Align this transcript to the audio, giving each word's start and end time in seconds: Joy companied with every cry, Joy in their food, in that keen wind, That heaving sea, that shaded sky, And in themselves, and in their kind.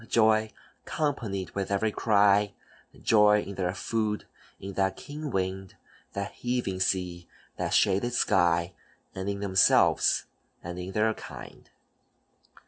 Joy 0.09 0.51
companied 0.85 1.51
with 1.51 1.69
every 1.69 1.91
cry, 1.91 2.53
Joy 3.03 3.41
in 3.43 3.53
their 3.53 3.75
food, 3.75 4.25
in 4.59 4.73
that 4.73 4.95
keen 4.97 5.29
wind, 5.29 5.75
That 6.13 6.31
heaving 6.31 6.79
sea, 6.79 7.29
that 7.57 7.75
shaded 7.75 8.13
sky, 8.13 8.73
And 9.13 9.29
in 9.29 9.41
themselves, 9.41 10.25
and 10.63 10.79
in 10.79 10.93
their 10.93 11.13
kind. 11.13 11.69